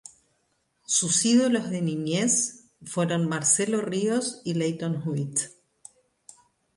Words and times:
Sus 0.87 1.23
ídolos 1.25 1.69
de 1.69 1.79
niñez 1.79 2.71
fueron 2.83 3.29
Marcelo 3.29 3.81
Ríos 3.81 4.41
y 4.43 4.55
Lleyton 4.55 5.03
Hewitt. 5.05 5.51